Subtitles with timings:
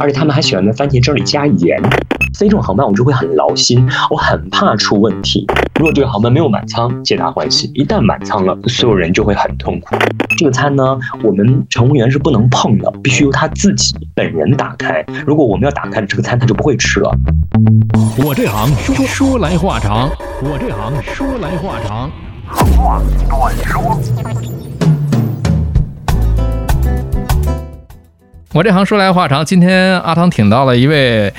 [0.00, 1.80] 而且他们还喜欢在番茄汁里加盐。
[2.38, 5.46] 飞这种航班我就会很劳心，我很怕出问题。
[5.78, 9.94] 如果这个航班没有满舱，皆大欢喜；一旦满舱了，所有人就会很痛苦。
[10.38, 15.04] 这个餐呢，我们乘务员是不能碰的，必须由他自己本人打开。
[15.26, 17.14] 如果我们要打开这个餐，他就不会吃了。
[18.24, 20.08] 我这行说说来话长，
[20.42, 22.10] 我这行说来话长。
[22.48, 24.69] 话短说。
[28.52, 31.32] 我这行说来话长，今天阿汤挺到了一位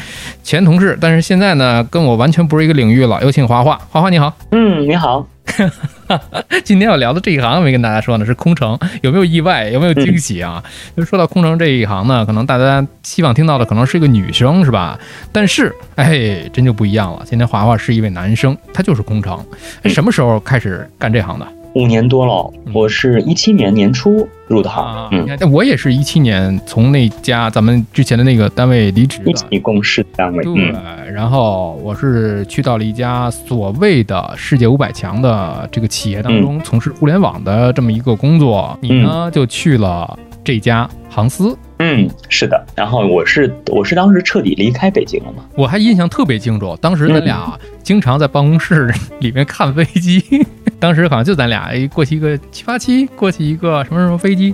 [0.44, 3.22] 前同事，但是现在呢，跟我完全不是一个领域了。
[3.22, 5.28] 有请华华，华华你好，嗯，你好。
[6.64, 10.64] 今天要聊的这一行没跟大家说呢，是空乘，有没有意外，有没有惊喜啊？
[10.96, 14.98] 就说到空乘这一行呢，可能大家希望听到的可能是一个女生，是吧？
[15.34, 17.24] 但是，哎，真就不一样了。
[17.26, 19.38] 今天华华是一位男生，他就是空乘。
[19.84, 21.46] 哎，什么时候开始干这行的？
[21.74, 30.74] 五年多了，我是一七年年初入的行，嗯，我也是一七年从那家咱们之前的那个单位离职的，一起共事单位，对，
[31.12, 41.58] 然后我是去到了一家所谓的世界五百强的这个企业当中，从事互联网的这么一个工作，你呢就去了这家航司。
[41.84, 50.24] 嗯，是的，然后我是我是当时彻底离开北京了嘛，我还印象特别清楚，当时咱俩经常在办公室里面看飞机，
[50.80, 54.54] 当时好像就咱俩过去一个七八七，过去一个什么什么飞机，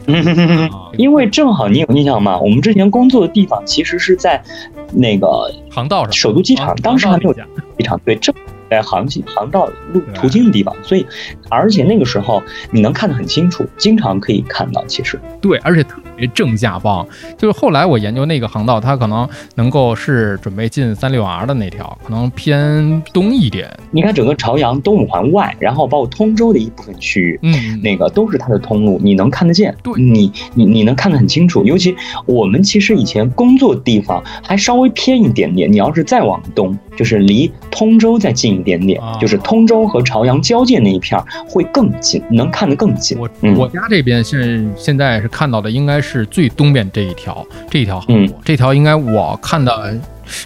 [0.98, 2.40] 因为正好你有印象吗？
[2.40, 4.42] 我们之前工作的地方其实是在
[4.94, 7.42] 那个航道上，首都机场，当时还没有机
[7.84, 8.34] 场，对，正。
[8.70, 11.06] 在航行航道路途经的地方，所以
[11.50, 14.84] 而且那个时候你能看得很清楚，经常可以看到。
[14.88, 17.06] 其实对，而且特别正下方。
[17.38, 23.70] 就是后来我研究那个航道，它可能能够是准备进三六 R 的那条，可能偏东一点。
[23.92, 29.76] 你看整个朝阳东五环外，然后包括通州的一部分区域，嗯，那个都是它的通路，你能看得见。
[29.84, 31.64] 对，你你你能看得很清楚。
[31.66, 31.96] 尤其
[32.26, 38.48] 我们其实以前工作地方还稍微偏一点点，你要是再往东，就是离通州再近。
[38.58, 43.16] 一点点，就是通州和朝阳交界那一片会更近，能看得更近。
[43.20, 49.96] 我我家这边现现在是看到的，应该是最东边这一条，这一条航路，这条应该我看的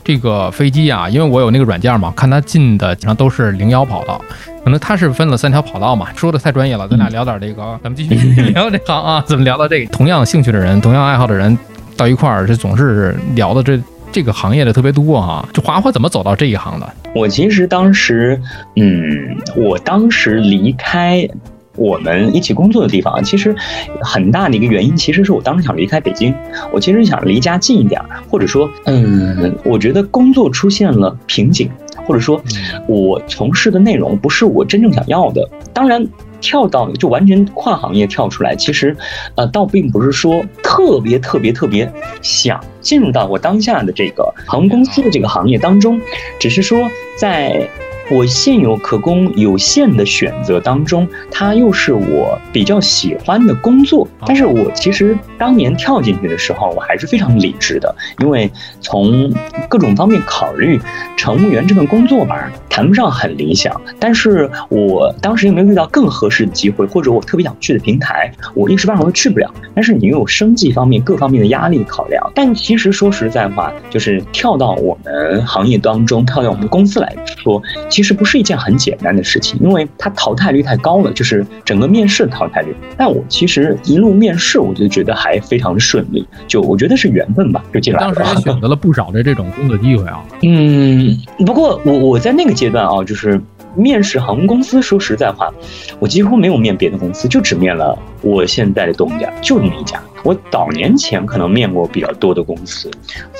[0.03, 4.19] 这个飞机啊，因为我有那个软件嘛，看它进的基本上都是零幺跑道，
[4.65, 6.07] 可能它是分了三条跑道嘛。
[6.15, 9.23] 说的太专业了，咱俩聊点这个，咱们继续 聊这行啊。
[9.25, 9.93] 怎么聊到这个？
[9.93, 11.57] 同样兴趣的人，同样爱好的人
[11.95, 13.79] 到一块儿，这总是聊的这。
[14.11, 16.93] 这个行业的特别多啊，这华华怎么走到这一行的？
[17.15, 18.39] 我其实当时，
[18.75, 21.27] 嗯，我当时离开
[21.75, 23.55] 我们一起工作的地方，其实
[24.01, 26.35] 很大的一个原因，其实是我当时想离开北京，
[26.73, 31.69] 我其实想离家近一点，或者说，嗯，我觉得工作出现了瓶颈，
[32.05, 32.41] 或者说，
[32.87, 35.47] 我从事的内容不是我真正想要的。
[35.73, 36.05] 当然。
[36.41, 38.97] 跳到就完全跨行业跳出来，其实，
[39.35, 41.89] 呃，倒并不是说特别特别特别
[42.21, 46.01] 想进入到我当下的这个航空公司的这个行业当中，
[46.39, 47.69] 只是说在。
[48.09, 54.07] 我现有可供有限的选择当中，它又是我比较喜欢的工作。
[54.25, 58.51] 但是我其实当年跳进去的时候，我还是非常理智的，因为
[58.81, 59.31] 从
[59.69, 60.79] 各种方面考虑，
[61.15, 63.79] 乘务员这份工作吧，谈不上很理想。
[63.97, 69.49] 但是我当时又没有遇到更合适的机会，或者我特别想去的平台，我一时半会儿去不了。
[69.73, 72.21] 但是你又有生计方面各方面的压力考量。
[72.35, 82.75] 但其实说实在话，就是跳到我们行业当中，跳到我们公司来说，其其实不是一件很简单的事情，因为它淘汰率太高了，就是整个面试的淘汰率。
[82.97, 88.11] 但我其实一路面试，我就觉得还非常的顺利，就我觉得是缘分吧，就进来了。
[88.15, 90.19] 当时也选择了不少的这种工作机会啊。
[90.41, 93.39] 嗯，不过我我在那个阶段啊，就是
[93.75, 95.53] 面试航空公司，说实在话，
[95.99, 100.01] 我几乎没有面别的公司，就只面了我现在的东家，就那么一家。
[100.23, 102.89] 我早年前可能面过比较多的公司，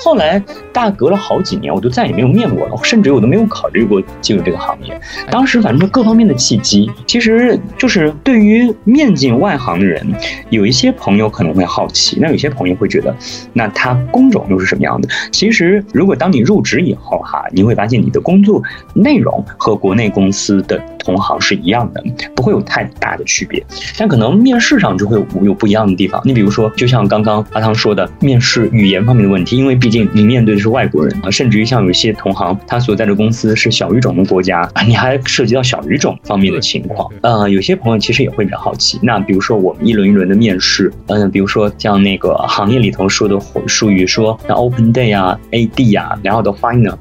[0.04, 5.00] 后来大隔了好几年，我就再也没有面过了，甚至我都没有考虑过进入这个行业。
[5.30, 10.04] 当时反正各方面的契机，其实就是对于面进外行的人，
[10.50, 13.14] 有一些朋友可能会好奇，那有些朋友会觉得，
[13.52, 15.08] 那他工种又是什么样的？
[15.30, 18.62] 其实如果当你入职以后哈，你会发现你的工作
[18.94, 22.02] 内容和国内公司的同行是一样的，
[22.34, 23.64] 不会有太大的区别，
[23.96, 26.20] 但可能面试上就会有有不一样的地方。
[26.24, 26.71] 你比如说。
[26.76, 37.08] 就像刚刚阿汤说的，面试语言方面的问题，因为毕竟你面对的是外国人啊，甚至于像有一些同行，他所在的公司是小语种的国家， 你还涉及到小语种方面的情况。
[37.22, 38.98] 呃，有些朋友其实也会比较好奇。
[39.02, 46.94] 那比如说我们一轮一轮的面试，嗯，比如说像那个行业里头说的术语，说那 open day 啊，ad 啊，然后的 final，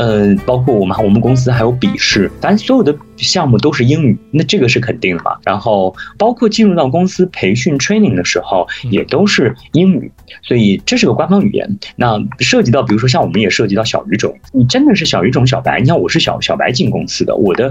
[0.00, 5.36] 呃，包括我们我们公司还有笔试，反正所有的项目都是英语，那这个是肯定的嘛。
[5.44, 10.10] 然后包括进入到公司培训 training 的时候，也都是英语，
[10.42, 11.68] 所以这是个官方语言。
[11.96, 17.70] 那涉及到比如说像我们也涉及到小语种，你真的是小语种小白，你像我是小小白进公司的，我的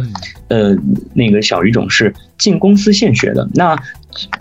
[0.50, 0.78] 呃
[1.16, 3.77] 那个小语种是进公司现学的，那。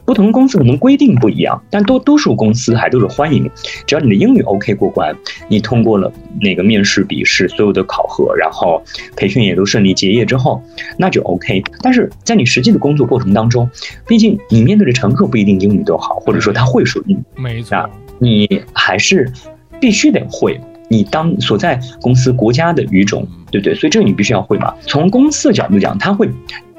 [0.07, 3.49] 不同公司可能规定不一样，但多多数公司还都是欢迎，
[3.87, 5.15] 只要你的英语 OK 过关，
[5.47, 6.11] 你通过了
[6.41, 8.83] 那个面试、笔试所有的考核，然后
[9.15, 10.61] 培训也都顺利结业之后，
[10.97, 11.63] 那就 OK。
[11.83, 13.71] 但是在你实际的工作过程当中，
[14.07, 19.31] 毕竟你面对的乘客不一定英语都好，或者说他会说英语，没错，你还是
[19.79, 20.59] 必须得会
[20.89, 23.75] 你当所在公司国家的语种，对不对？
[23.75, 24.75] 所以这个你必须要会嘛。
[24.87, 26.27] 从公司的角度讲，他会。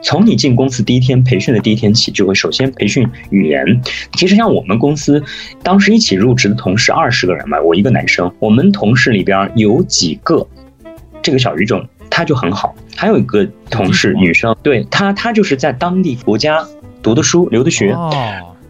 [0.02, 3.82] 从你进公司第一天培训的第一天起，就会首先培训语言。
[4.14, 5.22] 其实像我们公司
[5.62, 10.48] 当时一起入职的同事二十个人嘛，我一个男生，我们同事里边有几个
[11.22, 16.66] 这个小语种他就很好，还有一个同事女生，对她她就是在当地国家
[17.04, 17.96] 读的书留的学。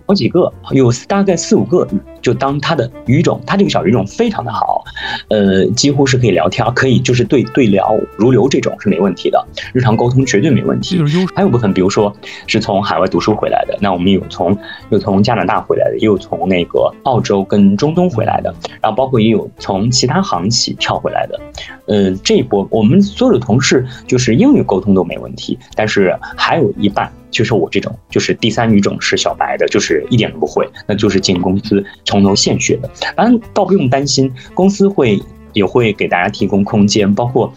[0.05, 1.87] 好几个，有大概四五个，
[2.29, 4.83] 就当他的语种，他这个小语种非常的好，
[5.29, 9.43] 呃，几乎是可以聊天，可以就是对对聊如流这种是没问题的，
[9.73, 11.01] 日常沟通绝对没问题。
[11.35, 12.15] 还有部分，比如说
[12.45, 14.55] 是从海外读书回来的，那我们有从
[14.91, 21.39] 有从加拿大回来的，也有从那个澳洲跟中东回来的，然后包括也有从其他航企跳回来的，
[21.87, 27.11] 嗯，这一波我们所有的同事就是英语沟通都没问题，但是还有一半。
[27.31, 32.89] 就是我这种，就是第三语种是小白的，就是一点都不会，那就是进公司从头献血的。
[33.15, 35.21] 反正倒不用担心，公司会
[35.53, 37.51] 也会给大家提供空间，包括，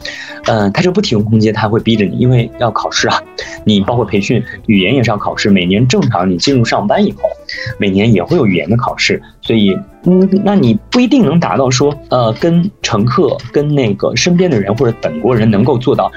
[0.47, 3.23] 嗯，他就不提供空间，他会逼着你，因为要考试啊。
[3.65, 7.21] 你包括培训语言也是要考试，每年正常你进入上班以后，
[7.79, 16.11] 每年也会有语言的考试，所以，嗯，那你不一定能达到说，呃，跟乘客、跟那个身边的人或者本国人能够做到。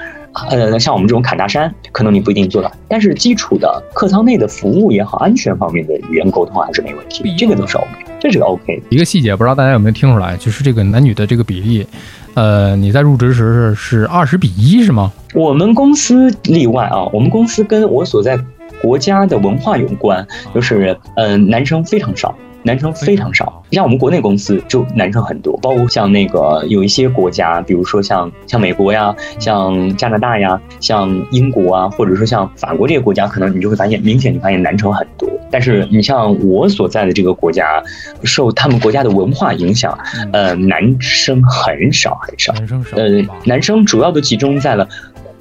[0.50, 7.88] 呃，像我们这种侃大山，可能你不一定做到，但是基础的客舱内的服务也好，安全方面的语言沟通还是没问题，这个都是 OK，
[8.18, 8.82] 这是个 OK。
[8.88, 11.86] 一个细节，不知道大家有没有听出来，就是这个男女的这个比例，
[12.34, 15.12] 呃，你在入职时是是二十比一，是吗？
[15.34, 18.38] 我们公司例外啊，我们公司跟我所在
[18.80, 22.34] 国家的文化有关，就是嗯，男生非常少。
[22.62, 35.30] 男生非常少，像我们国内公司就男生很多，包括像那个有一些国家，比如说像像美国呀、像加拿大呀、像英国啊，或者说像法国这些国家，可能你就会发现明显你发现男生很多。
[35.50, 37.82] 但是你像我所在的这个国家，
[38.24, 39.98] 受他们国家的文化影响，
[40.32, 43.08] 呃，男生很少很少，男生少，呃，
[43.44, 44.88] 男生主要都集中在了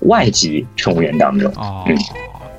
[0.02, 1.52] 外籍乘务员当中。
[1.88, 1.96] 嗯。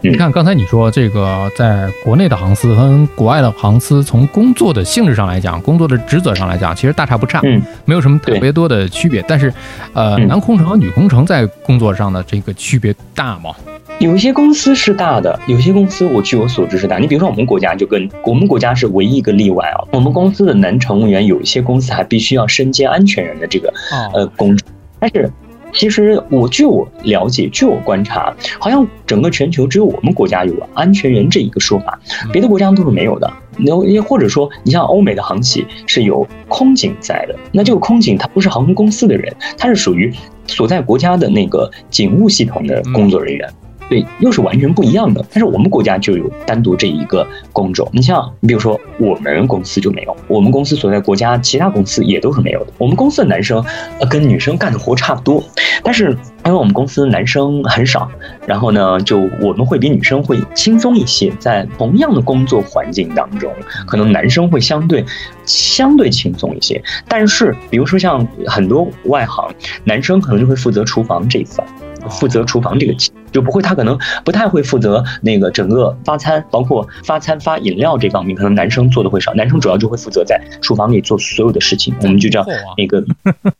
[0.02, 9.24] 你看，刚才你说这个，在国内的航司和国外的航司，从工作的性质上来讲，工作的职责上来讲，其实大差不差，嗯，没有什么特别多的区别。
[9.26, 9.52] 但是，
[9.94, 13.50] 呃，男空乘和女空乘在工作上的这个区别大吗？
[13.98, 16.98] 有一些公司是大的，有些公司我据我所知是大。
[16.98, 19.88] 你比如说，我们国家就跟我们国家是唯一一个例外啊。
[19.90, 23.72] 我们公司的男乘务员，有一些公司还必须要身兼安全员的这个
[24.12, 24.68] 呃工作，
[25.00, 25.30] 但是。
[25.72, 31.98] 其实我据我了解，据我观察，好像整个全球只有我们国家有安全员这一个说法，
[32.32, 33.30] 别的国家都是没有的。
[33.58, 40.10] 那也或者说，你像欧美的航企是有空警在的，那这个空警他不是航空公司的人，他是属于
[40.46, 43.46] 所在国家的那个警务系统的工作人员。
[43.88, 45.24] 对，又是完全不一样的。
[45.30, 47.88] 但是我们国家就有单独这一个工种。
[47.92, 52.72] 你像，你比如说我们公司就没有，我们公司所在国家其他公司也都是没有的。
[52.78, 53.64] 我们公司的男生
[54.00, 55.42] 呃跟女生干的活差不多，
[55.82, 56.10] 但是
[56.44, 58.10] 因为我们公司男生很少，
[58.46, 61.32] 然后呢，就我们会比女生会轻松一些。
[61.38, 63.52] 在同样的工作环境当中，
[63.86, 65.04] 可能男生会相对
[65.44, 66.82] 相对轻松一些。
[67.06, 69.48] 但是，比如说像很多外行，
[69.84, 71.64] 男生可能就会负责厨房这一块。
[72.08, 72.94] 负责厨房这个
[73.36, 79.34] 就不会，他可能不太会负责那个整个发餐，包括发餐发饮料这方面，可能男生做的会少。
[79.34, 82.42] 男生主要就会负责在厨房里做所有的事情，我们就叫
[82.78, 83.04] 那个，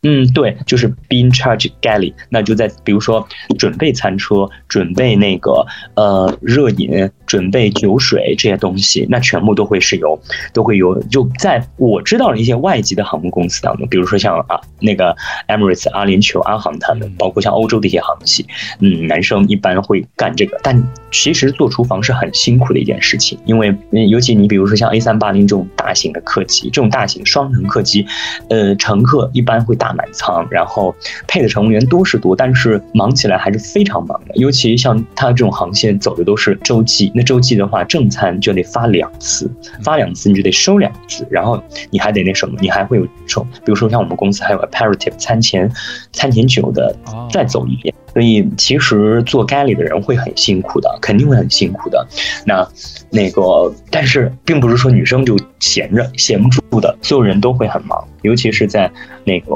[0.03, 2.15] 嗯，对，就是 be in charge galley。
[2.31, 3.29] 那就在比如说
[3.59, 10.19] 准备餐车、准备那个呃热饮、准备酒水这些东西，那全部都会是由
[10.55, 10.99] 都会有。
[11.11, 15.15] 就在我知道的一些外籍的航空公司当中，比如说像啊那个
[15.49, 18.47] Emirates、阿联酋、阿航他们，包括像欧洲的一些航企，
[18.81, 19.66] 嗯，男生一般。
[19.67, 20.81] 般会干这个，但
[21.11, 23.77] 其实做厨房是很辛苦的一件事情，因为
[24.09, 28.07] 尤其你比如说像 A 三八零这种大型的客机，这种大型双层客机，
[28.49, 30.95] 呃，乘客一般会大满舱，然后
[31.27, 34.37] 配的乘务员多是多，但是忙起来还是非常忙的。
[34.37, 39.51] 尤其像它这种航线走的都是洲际，那洲际的话，正餐就得发两次，
[39.83, 45.71] 发两次你就得收两次，然后你还得那什么，你还会有收，比如说像我们公司还有 aperitif 餐前
[46.13, 46.95] 餐前酒的，
[47.31, 47.95] 再走一遍。
[48.17, 52.07] 所以其实做 galley 的人会很辛苦的，肯定会很辛苦的。
[52.47, 52.67] 那
[53.11, 58.91] 那个，但是并不是说女生就闲着闲不住的，所有人都会很忙，尤其是在
[59.23, 59.55] 那个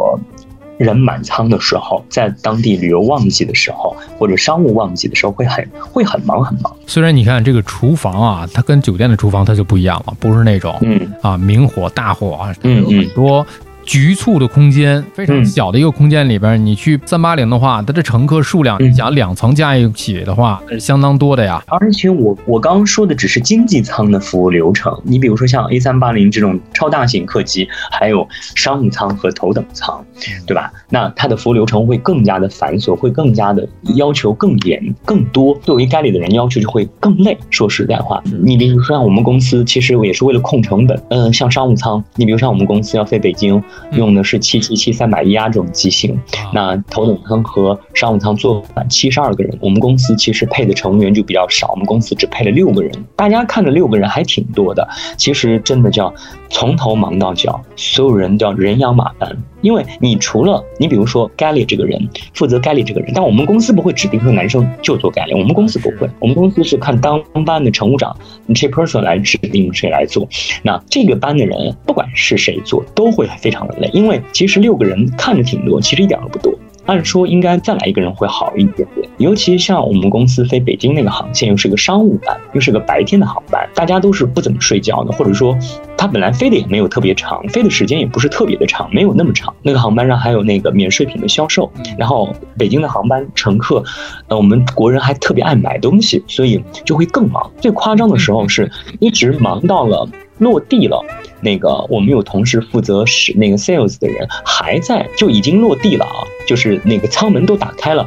[0.76, 6.70] 人满仓的时候，在当地旅游旺季的时候，或者商务旺季的时候，会很会很忙很忙。
[6.86, 13.46] 虽然你看这个厨房啊，它跟酒店的厨房它就不一样了，不是那种嗯啊明火大火啊，有很多。
[13.90, 21.60] 局促的空间，非常小的一个空间里边，你去三八零的话，它的乘客数量，你想两层加一起的话，那是相当多的呀。
[21.66, 30.00] 而且我我刚刚说的只是经济舱的服务流程，你比如说像 A 三八零这种超大型客机，还有商务舱和头等舱，
[30.46, 30.72] 对吧？
[30.88, 35.58] 那它的服务流程会更加的繁琐，会更加的要求更严、更多。
[35.64, 37.36] 作为该里的人，要求就会更累。
[37.50, 41.02] 说实在话，你比如说像我们公司，其实也是为了控成本。
[41.10, 43.60] 嗯，像商务舱，你比如像我们公司要飞北京。
[43.92, 46.18] 用的是七七七三百一啊这种机型，
[46.52, 52.92] 那头等舱和商务舱坐满七十二个人，我们公司其实配的乘务员就比较少，我们公司只配了六个人。
[53.16, 56.12] 大家看着六个人还挺多的，其实真的叫
[56.48, 59.36] 从头忙到脚，所有人都要人仰马翻。
[59.62, 68.16] 因为你除了你比如说 Galley 这个人负责 Galley 这个人，但我们公司不会指定说男生就做 Galley，我们公司不会，我们公司是看当班的乘务长
[68.54, 70.26] 这 person 来指定谁来做。
[70.62, 76.52] 那这个班的人不管是谁做，都会非常的累，因为其实六个人看着挺多，其实一点都不多。
[76.86, 85.56] 按说应该再来一个人会好一点点，尤其像我们公司飞北京那个航线，又是个商务班，又是个白天的航班，大家都是不怎么睡觉的，或者说
[85.96, 89.54] 他本来飞的也没有特别长，飞的时间也不是特别的长，没有那么长。
[89.62, 93.84] 那个航班上还有那个免税品的销售，然后北京的航班乘客，
[94.26, 97.48] 呃，我们国人还特别爱买东西，所以就会更忙。
[97.60, 100.08] 最夸张的时候是一直忙到了。
[100.40, 101.00] 落地了，
[101.40, 108.04] 那个我们有同事负责使那个 sales 的人还在，就已经落地了啊，就是那个舱门都打开了，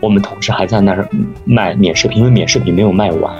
[0.00, 1.08] 我们同事还在那儿
[1.44, 3.32] 卖免税品，因为免税品没有卖完。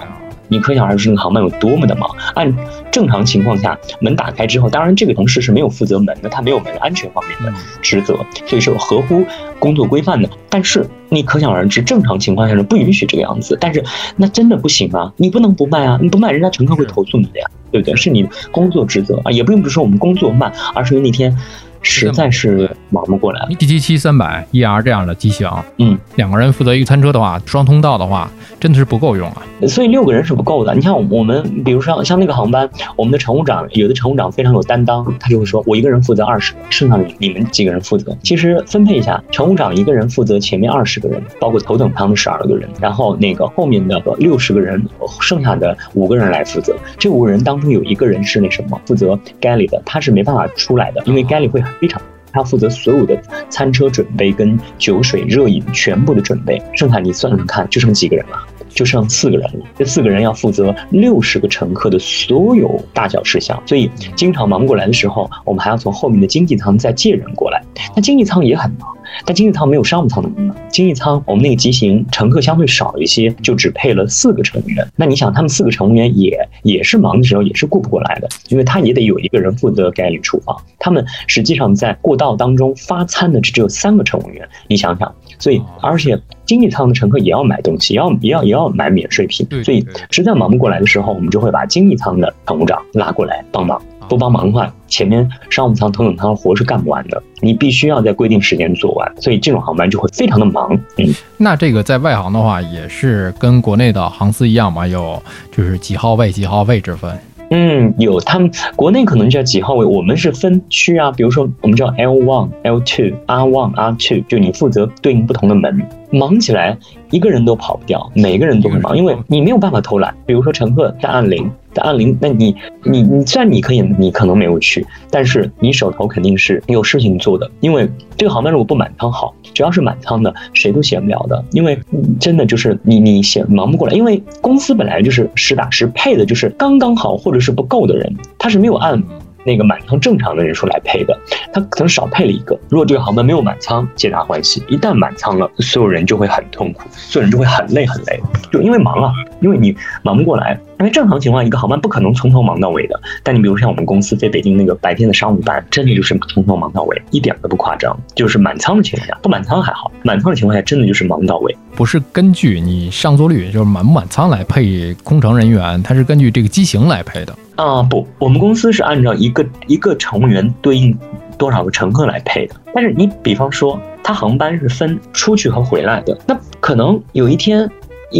[0.47, 2.07] 你可想而知，那个航班有多么的忙。
[2.35, 2.55] 按
[2.95, 9.25] 正常情况下，门打开之后，当然这个同事是没有负责门的，他没有门安全方面的职责，所以是合乎
[9.59, 10.29] 工作规范的。
[10.49, 13.57] 但是你可想而知，正常情况下是不允许这个样子。
[13.59, 13.83] 但是
[14.15, 17.93] 那真的不行啊，你不能不卖啊，你不卖，人家乘客会投诉你的呀，对不对？
[17.97, 21.37] 是你工作职责啊，也并不是说我们工作慢，而是因为那天。
[21.85, 23.47] 实在是忙不过来。
[23.59, 29.43] D 七七三百 ER 这样的机型，嗯，两个人负责一个餐车的话，双通道的话，真的是不够用啊。
[29.67, 30.73] 所以六个人是不够的。
[30.73, 38.17] 你像我们，比如说像那个航班，我们的乘务长，有的乘务长非常有担当，他就会说，我一个人负责二十个，剩下的你们几个人负责。
[38.23, 44.83] 其实分配一下，乘务长一个人负责前面二十个人，包括头等舱的十二个人，然后那个后面的六十个人，
[45.21, 46.75] 剩下的五个人来负责。
[46.97, 51.63] 这五个人当中有一个人是那什么，负责 galley 的，他是没办法出来的，因为 galley 会。
[51.79, 52.01] 非常，
[52.31, 58.37] 他负责所有的餐车准备跟酒水热饮全部的准备，剩下你算算看，就剩几个人了？
[58.69, 59.65] 就剩四个人了。
[59.77, 67.63] 这四个人要负责六十个乘客的所有大小事项，所以经常忙不过来的时候，我们还要从后面的经济舱再借人过来。
[67.95, 68.89] 那经济舱也很忙。
[69.23, 70.57] 但经济舱没有商务舱那么忙。
[70.69, 74.85] 经济舱我们那个机型乘客相对少一些，就只配了四个乘务员。
[74.95, 80.57] 那你想，他们四个乘务员也也是忙的时候也是顾不过来的，因为他也得有一个人负责该里厨房。
[80.79, 85.15] 他们实际上在过道当中发餐的只只有三个乘务员，你想想。
[85.39, 89.47] 所以而且经济舱的乘客也要买东西，也要也要也要买免税品。
[89.63, 93.81] 所以实在忙不过来的时候，我们就会把经济舱的乘务长拉过来帮忙。
[94.07, 100.73] 不帮忙的话，前面商务舱、头等舱的活是干不完的，你必须要在规定时间做完，所以这种航班就会非常的忙。
[100.97, 105.21] 嗯，那这个在外航的话，也是跟国内的航司一样嘛，有
[105.51, 107.17] 就是几号位、几号位之分。
[107.51, 116.77] 嗯，有，他们国内可能叫几号位，我们是分区啊，比如说我们叫 L one、L two、R one、R two，就你负责对应不同的门，忙起来
[117.11, 120.15] 一个人都跑不掉，每个人都会忙，因为你没有办法偷懒。
[120.25, 121.51] 比如说乘客在按铃。
[121.75, 127.51] 在按铃，那你你你虽然你可以，你可能没有去，但是你手头肯定是有事情做的。
[127.59, 127.85] 因为
[128.15, 131.43] 这个航班如果不满舱好，只要是满舱的，谁都闲不了的。
[131.51, 131.77] 因为
[132.17, 139.03] 真的就是你你闲忙不过来，因为公司本来就是实打实配的，就是刚刚好或者是不够的人，他是没有按
[139.45, 141.17] 那个满仓正常的人数来配的，
[141.53, 142.59] 他可能少配了一个。
[142.69, 148.19] 如果这个航班没有满仓，皆大欢喜；一旦满仓了，所有人就会很痛苦，所有人就会很累很累，
[148.51, 150.59] 就因为忙啊，因为你忙不过来。
[150.79, 152.99] 因为正常情况，一个航班不可能从头忙到尾的。
[153.23, 157.97] 但你比如像我们公司飞北京那个白天的商务班，真的就是从头忙到尾，一点都不夸张。
[158.13, 161.55] 就是满仓的情况下，不满仓还好，满仓的情况下，真的就是忙到尾。
[161.75, 167.33] 不是根据你上座率，就是满不满仓来配空乘人员，它是根据这个机型来配的。
[167.55, 170.97] 啊不，我们公司是按照一个一个乘务员对应
[171.37, 172.55] 多少个乘客来配的。
[172.73, 177.69] 但是你比方说，它航班是分出去和回来的，那可能有一天，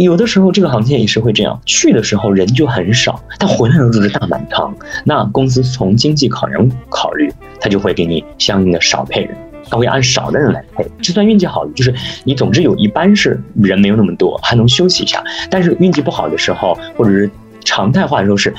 [0.02, 4.74] 有的时候这个航线也是会这样，去的时候人就很少，但回来的时候是大满仓。
[5.04, 9.36] 那公司从经济考量考虑，他就会给你相应的少配人，
[9.70, 10.86] 他会按少的人来配。
[11.00, 15.24] 就算运气好，就是你总之有一班是人没有那么多，还能休息一下。
[15.50, 17.30] 但是运气不好的时候，或者是
[17.64, 18.54] 常态化的时候是。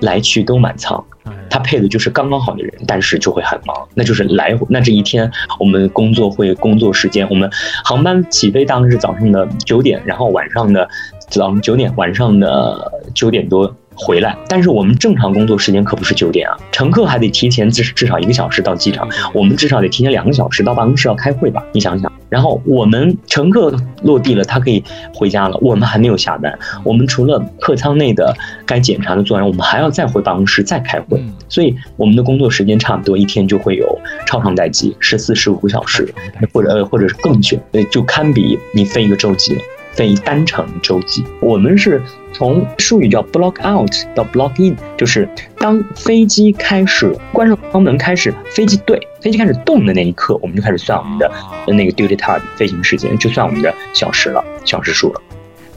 [0.00, 1.02] 来去都满仓，
[1.48, 4.58] 他配的就是刚刚好的人，但是就会很忙，那就是来。
[4.68, 7.50] 那这一天我们工作会工作时间，我们
[7.84, 10.88] 航班起飞当然是早上的九点，然后晚上的
[11.28, 13.74] 早上九点，晚上的九点多。
[14.02, 21.62] 回来，但是我们正常工作时间可不是九点啊，乘客还得提前至至少一个小时到机场，我们至少得提前两个小时到办公室要开会吧？
[21.72, 24.82] 你想想，然后我们乘客落地了，他可以
[25.12, 28.34] 回家了，我们还没有下班，我们除了客舱内的
[28.64, 36.14] 该检查的做完，我们还要再回办公室再开会，所以我们的工作时间差不多一天就会有超长待机，十四十五个小时，
[36.52, 37.58] 或者或者是更久，
[37.90, 39.60] 就堪比你飞一个洲际了。
[39.92, 42.00] 飞单程洲际，我们是
[42.32, 51.30] 从术语叫 block out 到 block in，就是当飞机开始关上舱门，开始飞机对飞机开始动的那一刻，我们就开始算我们的
[51.66, 55.20] 那个 duty time 飞行时间，就算我们的小时了，小时数了。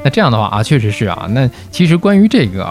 [0.04, 1.28] 那这样的话啊，确实是啊。
[1.32, 2.66] 那其实关于这个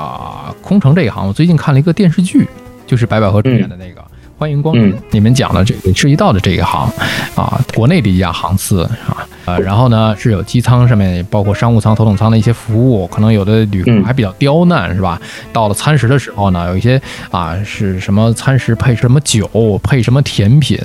[0.60, 2.46] 空乘这一行，我最近看了一个电视剧，
[2.86, 4.04] 就是白百合主演的那个。
[4.42, 4.92] 欢迎光临！
[5.12, 6.92] 你们讲的这个涉及到的这一行，
[7.36, 15.22] 啊，国内的一家航司啊，呃，然后呢是有机舱上面包括商务舱、头等舱的一些服务，可能有的旅客还比较刁难，是吧？
[15.52, 19.48] 到了餐食的时候呢，有一些啊是什么餐食配什么酒，
[19.80, 20.76] 配什么甜品，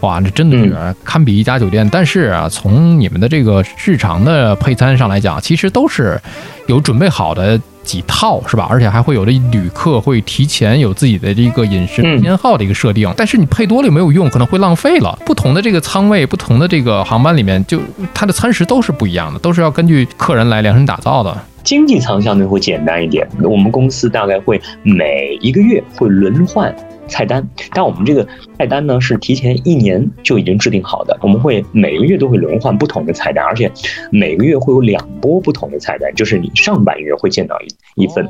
[0.00, 1.88] 哇，这真的是堪比一家酒店。
[1.90, 6.20] 但是啊，从你们的这个日常的配餐上来讲，其实都是
[6.66, 7.58] 有准备好的。
[7.88, 8.66] 几套是吧？
[8.68, 15.18] 而且还会有的旅客会提前有自己的这个饮食偏好的一个设定，但是你配多了也没有用，可能会浪费了。
[15.24, 17.80] 不同的这个舱位，不同的这个航班里面，就
[18.12, 21.34] 它的餐食都是不一样的，都是要根据客人来量身打造的。
[21.64, 26.74] 经济舱相对会简单一点，我们公司大概会每一个月会轮换。
[27.08, 28.26] 菜单，但我们这个
[28.58, 33.70] 菜单呢是提前一年就已经制定好的，我们会每个月都会轮换不同的菜单，而且
[34.10, 38.28] 每个月会有两波不同的菜单，就是你上半月会见到一一份。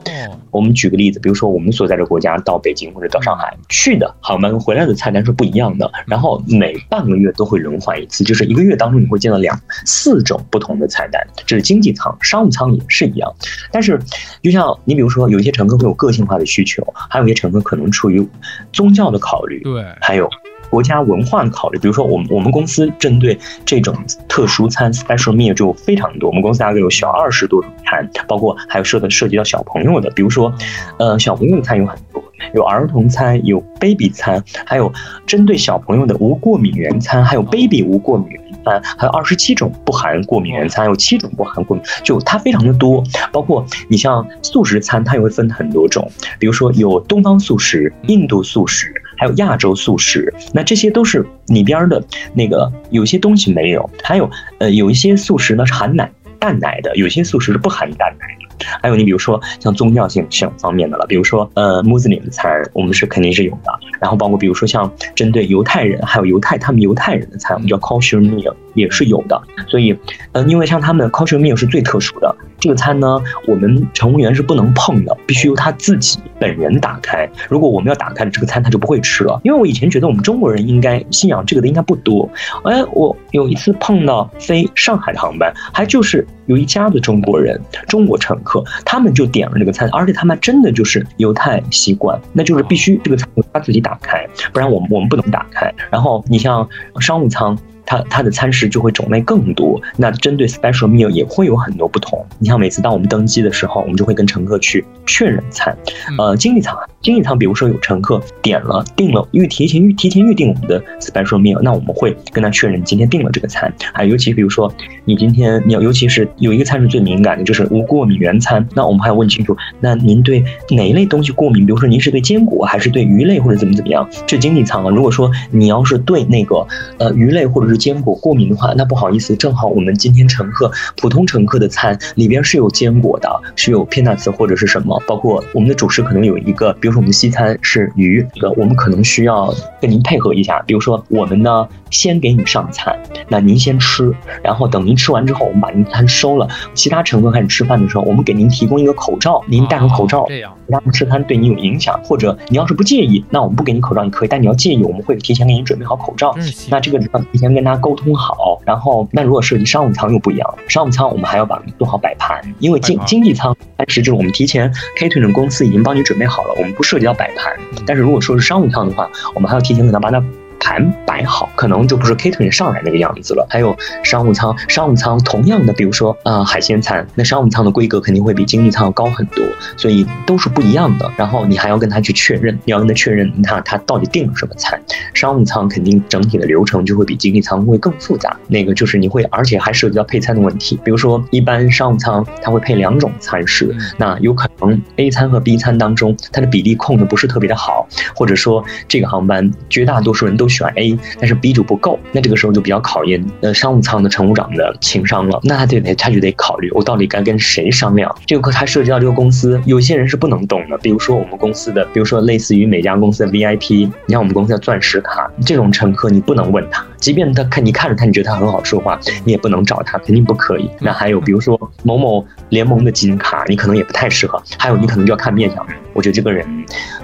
[0.51, 13.33] 我们举个例子，比如说我们所在的国家到北京或者到上海去的航班回来的菜单是不一样的，然后每半个月都会轮换一次，就是一个月当中你会见到两四种不同的菜单，这是经济舱，商务舱也是一样。
[13.73, 13.99] 但是
[14.43, 18.27] 就像你比如说有一些乘客会有个性化的需求，还有一些乘客可能出于
[18.73, 20.29] 宗教的考虑，对，还有
[20.71, 21.79] 国家文化的考虑。
[21.79, 23.95] 比如说，我们我们公司针对这种
[24.29, 26.29] 特殊餐 （special meal） 就非常多。
[26.29, 30.53] 我们公司大概有小二十多种餐，包括还有涉的涉及到小朋友的，比如说，
[30.99, 32.23] 呃，小朋友的餐有很多，
[32.55, 34.93] 有儿童餐，有 baby 餐，还有
[35.27, 43.03] 针对小朋友的无过敏原餐，还有 baby 无过敏原餐，还有二十七种不含过敏原餐，有七种不含过敏，就它非常的多。
[43.33, 50.33] 包括你像素食餐，它也会分很多种，比如说有东方素食、印度素食，还有亚洲素食。
[50.53, 52.03] 那这些都是里边的
[52.35, 58.49] 那个有些东西没有，还有呃有一些素食呢是含奶淡奶的，有些素食是不含蛋奶的。
[58.83, 63.73] 还有你比如说像宗教性性方面的了，比如说呃穆斯林的餐，我们是肯定是有的。
[64.01, 69.41] 然后包括比如说像针对犹太人，还有犹太他们犹太人的餐，我们叫 kosher meal 也是有的。
[69.69, 69.97] 所以
[70.33, 77.29] 嗯，因为像他们 kosher meal 是最特殊的这个餐呢，我们乘务员是不能碰的，必须由他自己本人打开。
[77.49, 79.39] 如果我们要打开了这个餐，他就不会吃了。
[79.45, 82.29] 因为我以前觉得我们中国人应该信仰这个的应该不多。
[82.65, 88.39] 哎，我有一次碰到飞上海的航班，还就是有一家的中国人，中国乘。
[88.45, 95.71] 客他们就点了这个餐，而且他们真的就是犹太习惯，那就是必须这个餐他自己打开，不然我们我们不能打开。
[95.91, 96.67] 然后你像
[97.01, 102.23] 商务舱，它它的餐食就会种类更多，那针对 special meal 也会有很多不同。
[102.39, 105.75] 你像每次当我们登机的时候，我们就会跟乘客去确认餐。
[106.19, 113.73] 呃，经济舱经济舱，比如说有乘客点了订了预提前预提前预定我们的 special meal，那我们会跟他确认今天订了这个餐。
[113.93, 114.73] 还尤其比如说
[115.05, 118.67] 你今天你要，尤其是有一个餐是最敏感的，就是无过敏原餐。
[118.75, 121.65] 那我们还要问清楚，那您对哪一类东西过敏？
[121.65, 124.09] 比如说您是对坚果还是对鱼类或者怎么怎么样？
[124.27, 126.67] 这经济舱啊，如果说你要是对那个
[126.99, 142.99] 呃鱼类或者是坚果过敏的话，那不好意思，正好我们今天乘客普通乘客的餐里边是有坚果的，是有 peanuts 或者是什么，包括我们的主食可能有一个，比如说我们西餐是鱼，呃，我们可能需要跟您配合一下，比如说我们呢先给你上餐，
[143.29, 150.53] 那您先吃，然后等您吃完之后，我们把您餐收了，其他乘客开始吃饭的时候，我们给您提供一个口罩，您戴上口罩，这样。
[150.69, 156.35] 让吃餐对你有影响，或者你要是不介意，那我们不给你口罩你可以，但你要介意，我们会提前给你准备好口罩。
[156.69, 167.53] 那这个要提前跟他沟通好，然后那如果涉及商务舱又不一样，商务舱我们还要把做好摆盘，因为经经济舱但是就是我们提前 catering 公司已经帮你准备好了，我们不涉及到摆盘。
[167.87, 170.23] 但是如果说是商务舱的话，我们还要提前给他把它。
[170.69, 173.47] 盘摆好，可能就不是 catering 上来那个样子了。
[173.49, 179.43] 还有商务舱，商务舱同样的，比如说啊海鲜餐，那商务舱的规格肯定会比经济舱要高很多，
[179.79, 181.11] 所以都是不一样的。
[181.17, 184.79] 然后你还要跟他去确认，你要跟他确认，你看他到底订了什么餐。
[185.15, 190.79] 商务舱肯定整体的流程就会比经济舱会更复杂，那个就是你会，而且还涉及到配餐的问题。
[190.85, 200.47] 比如说一般商务舱它会配两种餐食，那有可能 A 餐和 B 餐当中它的比例控的不是特别的好，或者说这个航班绝大多数人都。
[200.59, 205.41] 选 A，但是 B 就不够，那这个时候就比较考验呃商务舱的乘务长的情商了。
[205.45, 208.15] 那他就得他就得考虑，我到底该跟谁商量？
[208.27, 210.77] 这个课他涉及到这个公司，有些人是不能动的。
[210.79, 220.71] 比如说我们公司的，比如说类似于每家公司的 VIP，你像我们公司的钻石卡，这种乘客你不能问他，即便他看你看着他，你觉得他很好说话，你也不能找他，肯定不可以。
[220.81, 224.43] 那还有比如说某某联盟的金卡，你可能也不太适合。
[224.59, 226.47] 还有你可能就要看面相，我觉得这个人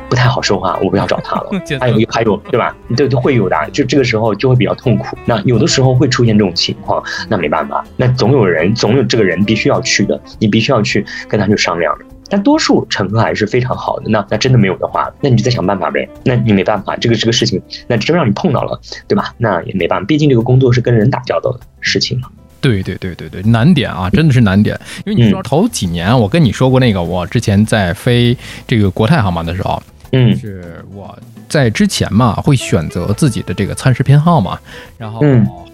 [0.08, 1.50] 不太好说话，我不要找他了。
[1.78, 2.74] 还有还有对吧？
[2.96, 3.34] 对都会。
[3.34, 5.18] 有的，就这个时候就会比较痛苦。
[5.24, 12.04] 那有的时候会出现这种情况，那没办法，那总有人，总有这个人必须要去的，你必须要去跟他去商量的。
[12.28, 14.10] 但多数乘客还是非常好的。
[14.10, 16.08] 那那真的没有的话，那你就再想办法呗。
[16.24, 19.34] 那你没办法，这个这个事情，那真让你碰到了，对吧？
[19.38, 22.28] 那也没办法，毕竟这个工作是跟人打交道的事情嘛。
[22.60, 24.78] 对对对对对，难点啊，真的是难点。
[25.04, 28.34] 因为你说头几年，我跟你说过那个，我之前在飞
[28.66, 29.82] 这个国泰航班的时候，
[30.14, 31.18] 嗯，是我。
[31.46, 34.58] 在之前嘛，会选择自己的这个餐食偏好嘛，
[34.98, 35.20] 然后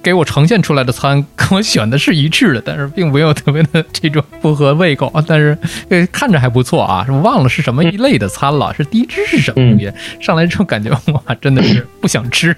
[0.02, 5.56] 给我呈现出来的餐跟我选的是一致的，但是并没有特别的 这种不合胃口啊，但是
[5.88, 9.90] 呃看着还不错啊，我忘了是什么一类的餐了，是低脂是什么东西？
[10.20, 12.54] 上来之后感觉哇，真的是不想吃。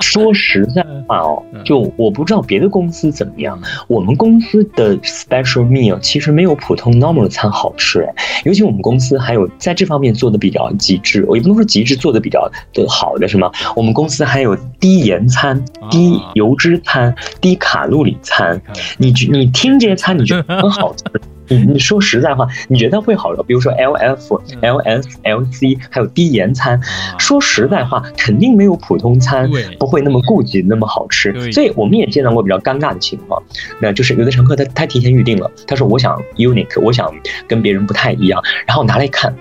[0.00, 18.60] 说实在话哦，就我不知道别的公司怎么样，我们公司的 special meal 其实没有普通 normal 的餐好吃哎，尤其我们公司还有在这方面做的比较极致，我也不能说极致，做的比较的好的什么，我们公司还有低盐餐、低油脂餐、低卡路里餐，
[18.98, 21.04] 你你听这些餐你觉得很好吃。
[21.52, 26.80] 你你说实在话，你觉得会好比如说 L F L S L C 还有低盐餐，
[27.18, 31.52] 说实在话，肯定没有普通餐不会那么顾及那么好吃。
[31.52, 33.42] 所以我们也见到过比较尴尬的情况，
[33.80, 37.12] 那就是有的乘客他他提前预定了，他说我想 unique，我想
[37.48, 39.34] 跟别人不太一样，然后拿来看，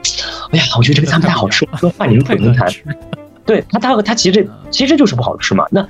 [0.52, 2.68] 哎呀，我觉得这个餐不太好吃，说换你们普通餐，
[3.46, 5.88] 对他他他其实其实就是不好吃嘛，那。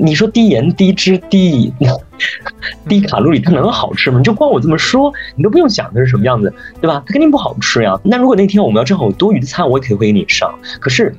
[0.00, 1.72] 你说低盐、低脂、低
[2.86, 4.18] 低卡路里，它能好吃吗？
[4.18, 7.02] 你就光我这么说，你都不用想它是什么样子，对吧？
[7.04, 7.98] 它肯定不好吃呀。
[8.04, 10.56] 那如果那天我们要正好有多余的餐，我也可以会给你上。
[10.78, 11.12] 可是，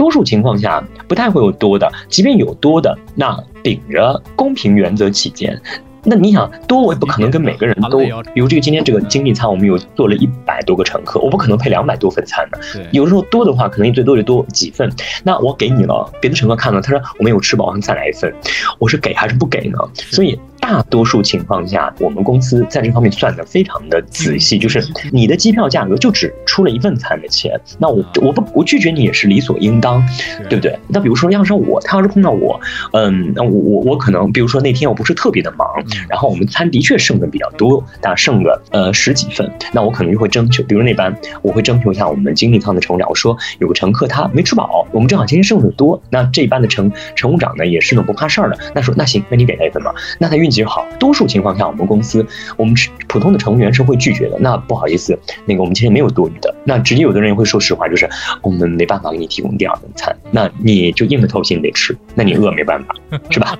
[0.00, 5.60] 多数情况下不太会有多的，即便有多的，那秉着公平原则起见。
[6.02, 7.98] 那你想多，我也不可能跟每个人都，
[8.32, 12.58] 比如这个今天这个经济舱，我们有做了一百多个乘客，我不可能配两百多份餐的。
[12.92, 14.90] 有时候多的话，可能最多就多几份。
[15.22, 18.34] 那我给你了，别的乘客看了，他说我没有吃饱，我们再来一份，
[18.78, 19.78] 我是给还是不给呢？
[19.94, 20.40] 所以。
[20.70, 24.80] 大多数情况下，我们公司在这方面算的非常的仔细，就是
[25.10, 30.00] 你的机票价格就只出了一份餐的钱，那我我不我拒绝你也是理所应当，
[30.48, 30.78] 对不对？
[30.86, 32.60] 那比如说要是我，他要是碰到我，
[32.92, 35.66] 嗯，那我我我可能，比如说那天我不是特别的忙，
[36.08, 50.48] 然后我们餐的确剩的比较多，大剩个呃十几份，那我可能就会征求，比如那班我会征求一下我们经济舱的乘务长，我说有个乘客他没吃饱，我们正好今天剩的多，那这一班的乘乘务长呢也是那种不怕事儿的，那说那行，那你给他一份吧，那他运。
[50.50, 52.24] 其实好，多数情况下，我们公司
[52.56, 52.74] 我们
[53.08, 54.36] 普通的乘务员是会拒绝的。
[54.40, 56.54] 那不好意思，那个我们今天没有多余的。
[56.64, 58.08] 那直接有的人会说实话，就是
[58.42, 62.94] 我们没办法给你提供第二顿餐，那你就硬着头皮你得吃，那你饿没办法，
[63.30, 63.58] 是吧？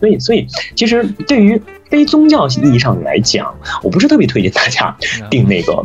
[0.00, 4.96] 所以，所以其实对于非宗教意义上来讲，我不是特别推荐大家
[5.30, 5.84] 订那个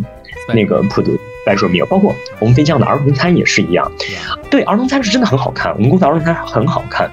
[0.54, 1.14] 那个普通
[1.46, 3.92] special meal，包括我们飞机上的儿童餐也是一样。
[4.50, 7.10] 对，儿童餐是真的很好看，我们公司儿童餐很好看，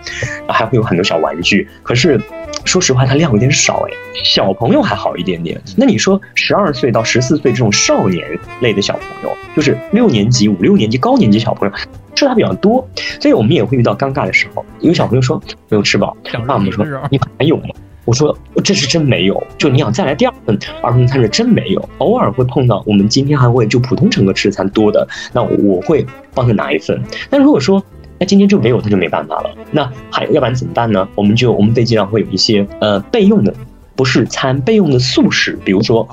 [0.48, 1.66] 还会有很多小玩具。
[1.82, 2.20] 可是
[2.64, 3.92] 说实话，它量有点少哎。
[4.24, 8.26] 小朋友还好一点点，那你说十二岁到十四岁这种少年
[8.60, 11.74] 类的小朋友，就是六年级、五六年级高年级小朋友。
[12.12, 12.86] 吃的比较多，
[13.18, 14.62] 所以我们也会遇到尴尬的时候。
[14.80, 16.14] 有小朋友说没有吃饱，
[16.46, 17.68] 爸爸说你还有吗？
[18.04, 21.88] 我说这是真没有，就你想再来第二份儿童餐是真没有。
[21.98, 27.00] 偶尔会碰到，我们今天还会就普通乘客吃的餐多的，那我会帮他拿一份。
[27.30, 27.82] 但如果说
[28.20, 29.50] 那今天就没有，那就没办法了。
[29.72, 31.08] 那还要不然怎么办呢？
[31.14, 33.52] 我们就我们飞机上会有一些呃备用的，
[33.96, 36.06] 不是餐备用的速食，比如说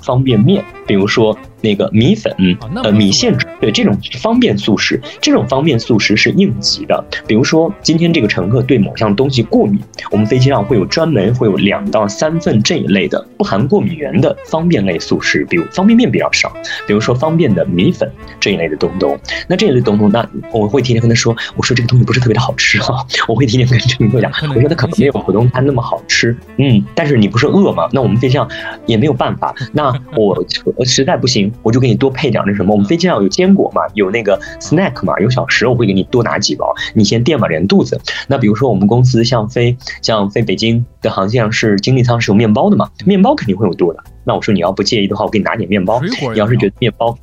[0.00, 1.36] 方便面，比如说。
[1.60, 2.34] 那个米粉，
[2.82, 7.04] 呃，米线，对这种方便速食，这种方便速食是应急的。
[7.26, 16.52] 比如说，今天这个乘客对某项东西过敏，我们飞机上会有专门会有两到三份这一类的不含过敏源的方便类速食，比如方便面比较少，
[16.86, 19.18] 比如说方便的米粉这一类的东东。
[19.46, 27.88] 那这一类东东，那我会提前跟他说，我说这个东西不是特别的好吃哈， 我会提前跟乘客讲，我说它可能没有普通餐那么好吃，嗯，但是你不是饿吗？
[27.92, 28.48] 那我们飞机上
[28.86, 30.42] 也没有办法，那我
[30.86, 31.49] 实在不行。
[31.62, 38.00] 我就给你多配点那什么，我们飞机上有坚果嘛，有那个 snack 嘛，有小食，我会给你多拿几包，你先垫吧人肚子。
[38.26, 44.02] 那比如说我们公司像飞像飞北京的航线上是经济舱是有面包的嘛，面包肯定会有多的。
[44.24, 46.00] 那我说你要不介意的话，我给你拿点面包。
[46.32, 47.16] 你要是觉得面包，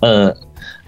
[0.00, 0.34] 呃。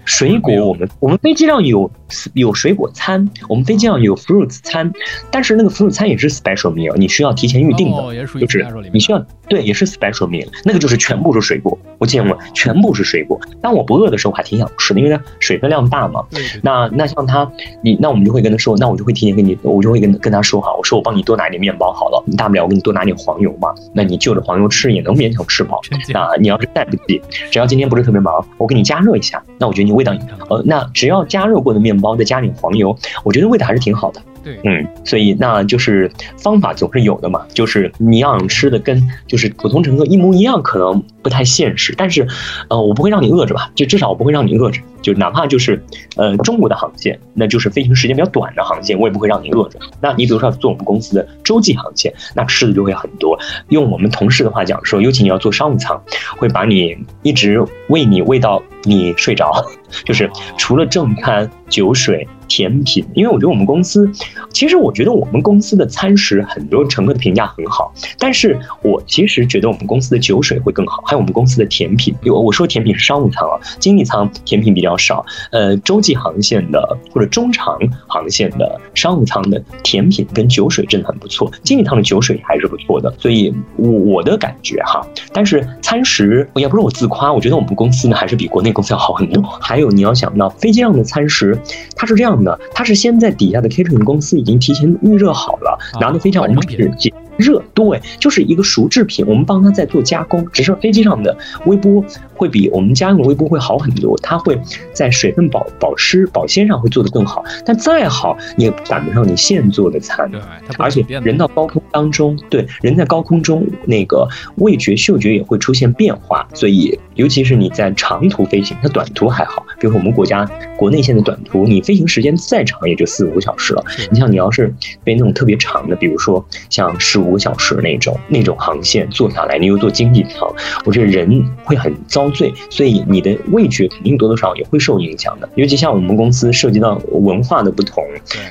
[0.05, 1.89] 水果，我们我们飞机上有
[2.33, 4.91] 有水果餐，我们飞机上有 fruits 餐，
[5.31, 13.39] 但是那个 fruits 餐也是 special meal，你需要提前预定的，就是你需要对，也是 special meal，那个就是全部是水果，我见过，全部是水果。
[13.61, 16.25] 当我不饿的时候，我还挺想吃的，因为它水分量大嘛。
[16.61, 17.49] 那那像他，
[17.81, 25.79] 你那我们就会跟他说，那我就会提前跟你，我就会跟跟他说哈，我说我帮你多拿一点面包好了，你大不了我给你多拿点黄油嘛，那你就着黄油吃也能勉强吃饱。
[26.13, 29.93] 那你要是再不济，只要今天不是特别忙，我给你加热一下，那我觉得你。
[29.93, 30.11] 味道，
[30.49, 34.21] 呃，那只要加热过的面包然后再加点黄油，我觉得味道还是挺好的。
[34.43, 41.93] 对，嗯，所以那就是方法总是有的嘛，就是你要吃的跟就是普通乘客一模一样，可能不太现实。
[41.97, 42.27] 但是，
[42.69, 43.71] 呃，我不会让你饿着吧？
[43.73, 44.81] 就至少我不会让你饿着。
[45.01, 45.83] 就哪怕就是，
[46.15, 49.77] 呃，中国的航线，那就是飞行时间比较短的航线，我也不会让你饿着。
[50.01, 53.37] 那你比如说做我们公司的洲际航线，那吃的就会很多。
[53.67, 56.01] 用我们同事的话讲说，尤其你要做商务舱，
[56.37, 59.51] 会把你一直喂你喂到你睡着，
[60.05, 62.25] 就是除了正餐、酒水。
[62.53, 64.07] 甜品，因为我觉得我们公司，
[64.51, 77.75] 其实我觉得我们公司的餐食很多乘客的评价很好，但是我其实觉得我们公司的酒水会更好，还有我们公司的甜品，有我说甜品是商务舱啊，经济舱甜品比较少，呃，洲际航线的或者中长
[78.07, 89.41] 航线的商务舱的甜品跟酒水真的很不错，经济舱的酒水还是不错的，所以我的感觉哈，但是餐食也不是我自夸，我觉得我们公司呢还是比国内公司要好很多。
[89.59, 91.57] 还有你要想到飞机上的餐食，
[91.95, 92.42] 它是这样的。
[92.73, 96.91] 他是先在底下的 catering 公司已经提前预热好了，拿的非常我们是
[97.37, 102.03] 热，对，就是一个熟制品，我们帮它在做加工，只是飞机上的微波。
[102.35, 104.59] 会比我们家用的微波会好很多，它会
[104.91, 107.41] 在水分保保湿保鲜上会做得更好。
[107.63, 110.29] 但再好，你也赶不上你现做的餐。
[110.29, 110.41] 对，
[110.77, 114.27] 而且人到高空当中，对，人在高空中那个
[114.57, 116.45] 味觉嗅觉也会出现变化。
[116.53, 119.65] 所以，尤其是你在长途飞行，它短途还好。
[119.83, 123.83] 比如说我们国家国内现在短途，你飞行时间再长也就四五个小时了。
[124.11, 124.73] 你像你要是
[125.05, 130.51] 飞那种特别长的，比如说像十五个小时那种那种航线，坐下来你又坐经济舱，
[130.85, 132.29] 我觉得人会很遭。
[132.33, 135.47] 罪，所以你的味觉肯定多多少少也会受影响的。
[135.55, 138.03] 尤其像我们公司涉及到文化的不同，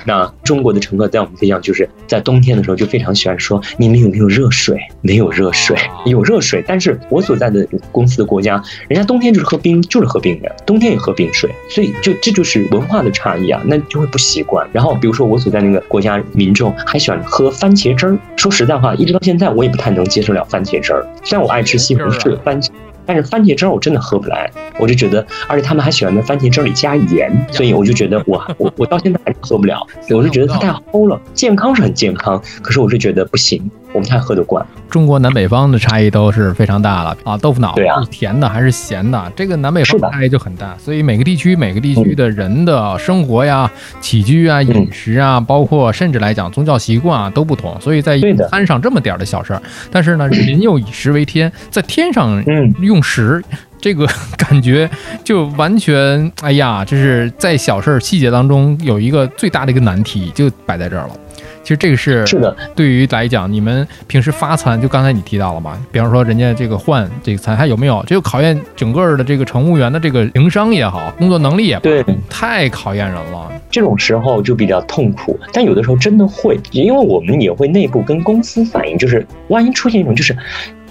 [0.06, 4.78] 那中国的乘客在我们飞机上就是在冬天的时候就非常喜欢说：“你们有没有热水？
[5.02, 14.66] 没有热水，有热水。”但是我所在的公司的国家，人家冬天就是喝冰，就是喝冰的，冬天也喝冰水，所以就这就是文化的差异啊，那就会不习惯。
[14.72, 18.18] 然后比如说我所在那个国家，民众还喜欢喝番茄汁儿。
[18.36, 22.70] 说实在话，一直到现在我也不太能接受了番茄汁儿，虽然我爱吃西红柿番茄。
[23.04, 29.84] 但是番茄汁儿我真的喝不来，我就觉得，而且他们还喜欢在番茄汁里加盐，所以我就觉得我我我到现在还是喝不了，
[30.16, 31.20] 我就觉得它太齁了。
[31.34, 33.68] 健康是很健康，可是我是觉得不行。
[33.92, 37.36] 我们太喝得惯，中国南北方的差异都是非常大了啊！
[37.36, 39.32] 豆腐脑是甜的还是咸的？
[39.36, 48.18] 这个南北方差异就很大，所以每个地区每个地区的人的生活呀、起居啊、饮食啊，包括甚至来讲宗教习惯啊都不同，所以在
[48.50, 52.42] 餐上这么点儿的小事儿，但是呢，人又以食为天，在天上
[52.80, 53.44] 用食，
[53.78, 54.06] 这个
[54.38, 54.88] 感觉
[55.22, 61.16] 就完全哎呀，这是在小事儿细节当中有一个最大的一个难题就摆在这儿了。
[61.62, 73.52] 其实这个是是的，对于来讲，你们平时发餐，就刚才你提到了嘛，比方说人家这个换这个餐还有没有，这就考验整个的这个乘务员的这个情商也好，工作能力也对，太考验人了。
[73.70, 80.36] 这种时候就比较痛苦，但有的时候真的会，因为我们也会内部跟公司反映，就是万一出现一种就是，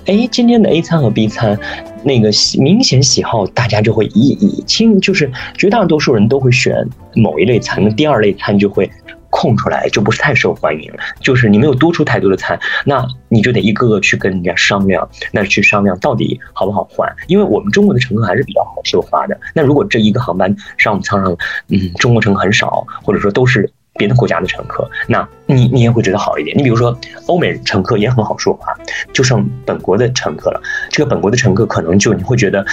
[0.05, 1.59] 哎，今天的 A 餐和 B 餐
[2.03, 8.89] 那个明显喜好，大家就会一一清，就是绝大多数人都会选某一类餐，那第二类餐就会。
[9.31, 19.39] 空出来就不是太受欢迎了，就是你没有多出太多的餐，那你就得一个个去跟人家商量，那去商量到底好不好换，因为我们中国的乘客还是比较好说话的。
[19.55, 21.35] 那如果这一个航班商务舱上，
[21.69, 26.55] 嗯，中国乘客很少，或者说都是别的国家的乘客，那你你也会觉得好一点。
[26.57, 26.95] 你比如说
[27.27, 28.73] 欧美乘客也很好说话，
[29.13, 32.65] 就剩本国的乘客了，这个本国的乘客可能就你会觉得。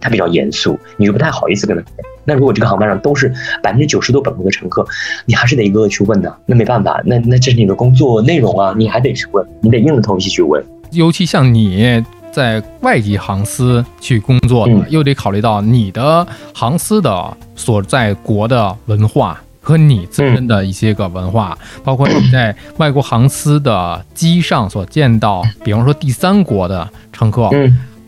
[0.00, 1.84] 他比较严肃，你又不太好意思跟他。
[2.24, 3.32] 那如果这个航班上都是
[3.62, 4.86] 百分之九十都本国的乘客，
[5.24, 6.32] 你还是得一个个去问呢。
[6.46, 10.62] 那没办法，那那这是你的工作内容啊，你还得去问，你得硬着头皮去问。
[10.92, 27.50] 尤其像你在外籍航司去工作，又得考虑到你的航司的所在国的文化和你自身的一些个文化，包括你在外国航司的机上所见到，比方说第三国的乘客。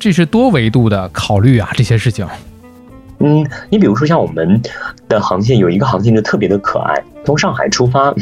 [0.02, 2.26] 这是多维度的考虑啊，这些事情。
[3.24, 4.60] 嗯，你比如说像我们
[5.08, 8.12] 的航线，有一个航线就特别的可爱，从上海出发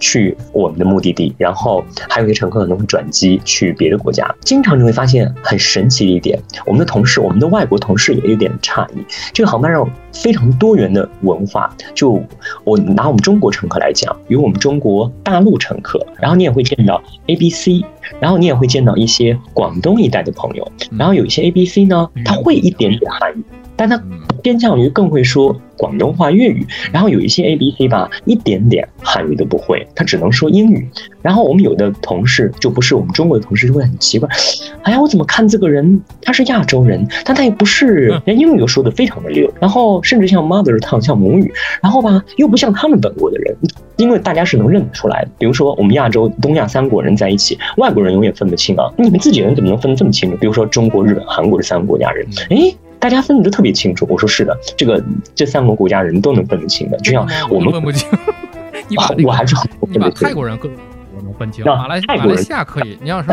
[0.00, 4.28] 去我们的目的地，然后还有一些乘客可能会转机去别的国家。
[4.40, 11.72] 经常你会发现很神奇的一点，我们的同事，我们的外国同事也有点诧异，这个航班上非常多元的文化。
[11.94, 12.20] 就
[12.64, 17.84] 我拿我们中国乘客来讲，有我们中国大陆乘客，然后你也会见到 A、B、C。
[18.20, 20.66] 然后你也会见到一些广东一带的朋友，
[20.96, 23.44] 然后有一些 A B C 呢，他会一点点汉语，
[23.78, 23.98] 但他
[24.42, 26.66] 偏向于更会说广东话粤语。
[26.92, 30.86] 然后有一些 A B C 吧，一点点汉语都不会，他只能说英语。
[31.22, 34.28] 然后我们有的同事就不是我们中国的同事，就会很奇怪，
[34.82, 43.56] 哎呀，我怎么看这个人他是亚洲人，但他也不是，连英语都说的非常的溜，然后甚至像 mother tongue 像母语，然后吧又不像他们本国的人。
[43.96, 48.88] 因为大家是能认得出来的，比如说我们亚洲、东亚三国人在一起，外国人永远分不清啊。
[48.96, 50.36] 你们自己人怎么能分得这么清楚？
[50.36, 54.06] 比如说中国、日本、韩国这三个国家人，哎，大家分得都特别清楚。
[54.08, 55.02] 我说是的，这个
[55.34, 58.08] 这三个国家人都能分得清的，就像我们分不清。
[59.24, 60.70] 我还是很你把泰国人更
[61.16, 63.28] 我能分清，马来马来西亚可以，你要是。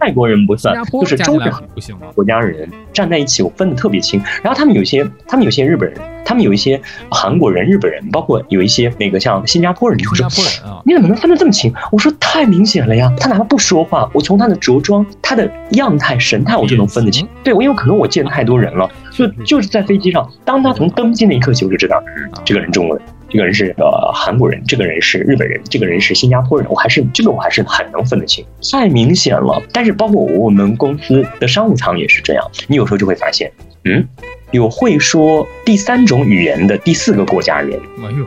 [0.00, 4.22] 泰国人不算，就是中日不行国家人站在一起，我分的特别清。
[4.44, 11.74] 然后他们有些，他们有些日本人，他们有一些韩国人、日本人，包括有一些那个像新加坡人，新加坡人啊，你怎么能分得这么清？
[11.90, 17.26] 我说太明显了呀，他哪怕不说话，我从他的着装、他的样态、神态，我就能分得清。
[17.42, 22.00] 对我因为可能我见太多人了，就就是在飞机上，当他从登机那一刻起，我就知道
[22.44, 23.00] 这个人中文。
[23.28, 29.60] 这个人是呃韩国人，这个人是日本人，这个人是新加坡人，我还是这个我还是很能分得清，太明显了。
[29.72, 33.50] 但是包括我们公司的商务舱也是这样，你有时候就会发现，
[33.84, 34.06] 嗯。
[34.50, 37.78] 有会说第三种语言的第四个国家人，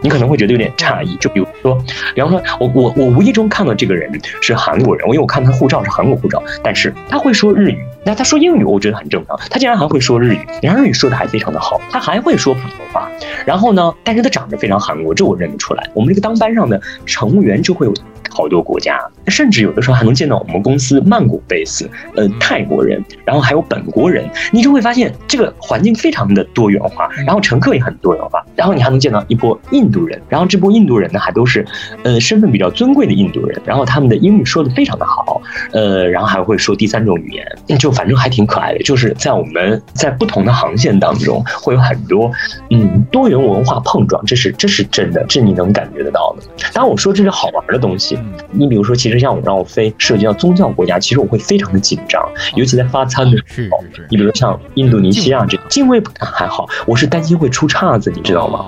[0.02, 1.16] 你可能会觉得有点诧异。
[1.18, 9.40] 就比如说，比方说，我我我无意中看到这个人是韩国人，我因为我看他护照是韩国护照，但是他会说日语，那他说英语，我觉得很正常。
[9.50, 13.10] 他竟然还会说日语，然后日语说的还非常的好，他还会说普通话。
[13.46, 15.90] 然后呢，但是他长得非常韩国，这我认得出来。
[15.94, 17.94] 我们这个当班上的乘务员就会有。
[18.34, 31.66] 好多国家，甚至有的时候还能见到我们公司曼谷 base，呃，泰国人，然后还有本国人，你就会发现这个环境非常的多元化，然后乘客也很多元化，然后你还能见到一波印度人，然后这波印度人呢还都是，
[32.04, 35.42] 呃，身份比较尊贵的印度人，然后他们的英语说的非常的好，
[35.74, 42.32] 呃，然后还会说第三种语言，就反正还挺可爱的，就是在我们在不同的航线当中会有很多，
[42.70, 46.46] 嗯，多元文化碰撞，这是这是真的，这你能感觉得到的。
[46.74, 48.18] 当然我说这是好玩的东西。
[48.52, 52.24] 你比如说，其实像我让我飞涉及到宗教国家，其实我会非常的紧张，
[52.56, 53.84] 尤其在发餐的时候。
[54.10, 58.66] 你比如说像印度尼西亚这敬畏还好，我是担心会出岔子，你知道吗？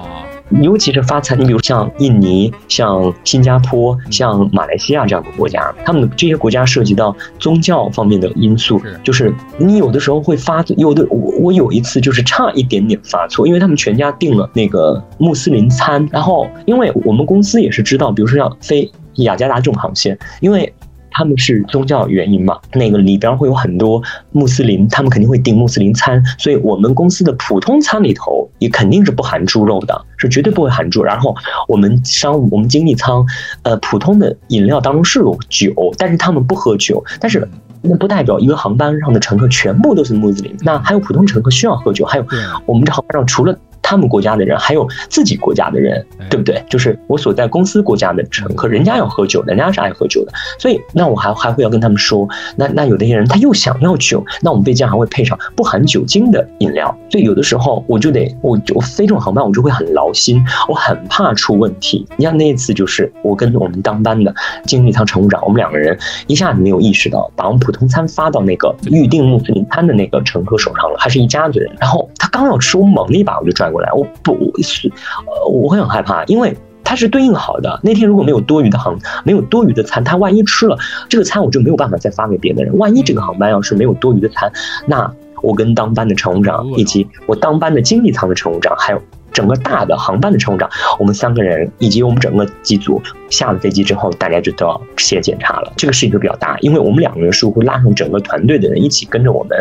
[0.61, 20.73] 尤其是发财，你比如像印尼、像新加坡、像马来西亚这样的国家，他们的这些国家涉及到宗教方面的因素，就是你有的时候会发，有的我我有一次就是差一点点发错，因为他们全家订了那个穆斯林餐，然后因为我们公司也是知道，比如说要飞雅加达这种航线，因为。
[21.15, 22.57] 他们是宗教原因嘛？
[22.73, 31.03] 那个里边会有很多穆斯林，他们肯定会订穆斯林餐，所以我们公司的普通餐里头也肯定是不含猪肉的，是绝对不会含猪。
[31.03, 31.35] 然后
[31.67, 33.23] 我们商务、我们经济舱，
[33.61, 37.05] 呃，普通的饮料当中是有酒，但是他们不喝酒。
[37.19, 37.47] 但是
[37.83, 42.25] 那不代表一个航班上的乘客全部都是穆斯林，那还有普通乘客需要喝酒，还有
[42.65, 43.55] 我们这航班上除了。
[43.83, 46.63] 他们国家的人，还有自己国家的人，对不对？
[46.69, 62.07] 就是我所在公司国家的乘客，人家要喝酒，人家是爱喝酒的，所以那我还还会要跟他们说，那那有的些人他又想要酒，那我们飞机上还会配上不含酒精的饮料，所以有的时候我就得我我飞这种航班，我就会很劳心，我很怕出问题。
[62.15, 64.33] 你像那一次，就是我跟我们当班的
[64.65, 74.87] 经济舱乘务长，我们两个人一下子没有意识到，把我们普通餐发到那个预定穆斯林餐的那个乘客手上了，还是一家子人，然后他刚要吃，我猛的一把我就拽过来，我不我是，
[75.25, 76.55] 呃，我会很害怕，因为。
[76.85, 77.79] 它是对应好的。
[77.81, 82.77] 那天如果没有多余的航，没有多余的餐，他万一吃了这个餐，我就没有办法再发给别的人。
[82.77, 84.51] 万一这个航班要是没有多余的餐，
[84.85, 85.09] 那
[85.41, 89.01] 我跟当班的乘务长，以及我当班的经济舱的乘务长，还有。
[89.31, 90.69] 整个大的航班的乘务长，
[90.99, 93.01] 我们三个人以及我们整个机组
[93.31, 95.73] 下了飞机之后，大家就都要写检查了。
[95.75, 99.57] 这个事情就比较大，因为我们两个人是会拉上整个团队的人一起跟着我们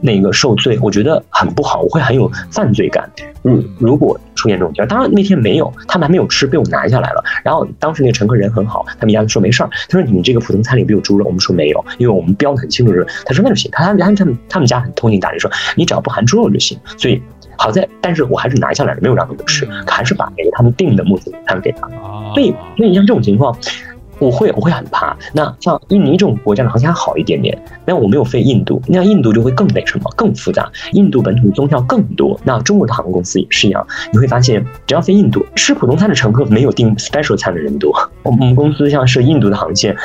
[0.00, 3.10] 那个受罪，我觉得很不好，我会很有犯罪感。
[3.46, 7.24] 如如果出现这种情况，当然那天没有，他们还没有吃，被我拿下来了。
[7.44, 12.92] 然后当时那个乘客人很好，他们家说没事儿，他说你这个普通餐里没有猪肉，我们说没有，因为我们标的很清楚，
[13.24, 17.22] 他说那就行，他他他们他们家很通情达理，说你只要不含猪肉就行，所以。
[17.58, 21.88] 好在，但是我还是拿下来了，没有让他们吃，还是把给他们订的穆斯林餐给他。
[22.34, 23.56] 所以，所以像这种情况，
[24.18, 25.16] 我会我会很怕。
[25.32, 30.70] 那像印尼这种国家的航线还好一点点，那我没有飞印度，那印度就会更那什么，更复杂。
[30.92, 32.38] 印度本土宗教更多。
[32.44, 37.92] 那中国的航空公司也是一样，你会发现，只要飞印度，吃普通餐的乘客没有订 special 餐的人多。
[38.22, 39.96] 我们公司像是印度的航线，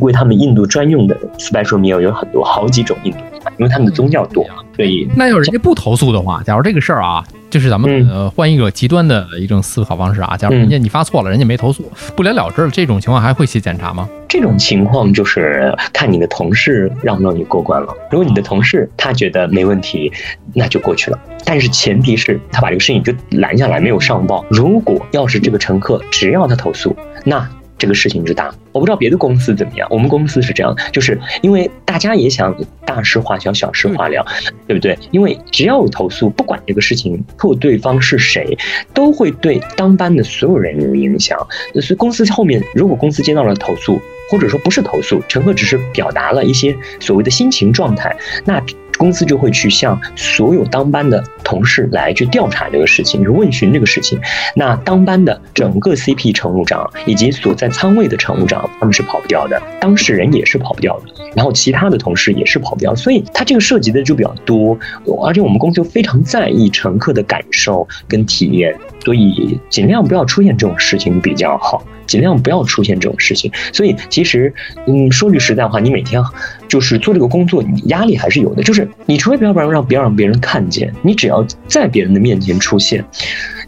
[0.00, 4.44] 为他们印度专用的 special meal 有很多，好几种印度餐，因为他们的宗教多。
[4.78, 14.08] 所以，那要人家不投诉的话，假如这个事儿啊，就是咱们呃换一个极端的一种思考方式啊，假如人家你发错了，人家没投诉，不了了之了，这种情况还会写检查吗？
[14.28, 17.92] 这种情况就是看你的同事让不让你过关了。
[18.12, 20.12] 如果你的同事他觉得没问题，
[20.54, 21.18] 那就过去了。
[21.44, 24.46] 但是前提是他把这个事情就拦下来，没有上报。
[24.48, 27.44] 如果要是这个乘客只要他投诉，那。
[27.78, 29.86] 这个事情之大，我不知道别的公司怎么样。
[29.90, 32.54] 我们公司是这样，就是因为大家也想
[32.84, 34.26] 大事化小，小事化了，
[34.66, 34.98] 对不对？
[35.12, 38.58] 因为只要有投诉，不管这个事情错对方是谁，
[38.92, 41.38] 都会对当班的所有人有影响。
[41.80, 44.00] 所以公司后面，如果公司接到了投诉，
[44.30, 48.14] 或者说不是投诉，乘客只是表达了一些所谓的心情状态，
[48.44, 48.60] 那。
[48.98, 54.20] 公司就会去向所有当班的同事来去调查这个事情，去问询这个事情。
[54.54, 62.94] 那当班的整个 CP 乘务长以及所在舱位的乘务长，他们是跑不掉的，当事人也是跑不掉的，然后其他的同事也是跑不掉。
[62.94, 64.76] 所以他这个涉及的就比较多，
[65.24, 71.82] 而且我们公司又非常在意乘客的感受跟体验，所以尽量不要出现这种事情比较好。
[72.06, 74.50] 尽量不要出现这种事情，所以其实，
[74.86, 76.22] 嗯，说句实在话，你每天
[76.66, 78.62] 就是做这个工作，你压力还是有的。
[78.62, 83.04] 就是你除非不要不让让不要让别人看见，你只要在别人的面前出现。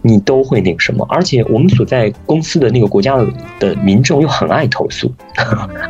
[0.02, 3.16] 你都会那个什么，而且我们所在公司的那个国家
[3.58, 5.12] 的民众又很爱投诉，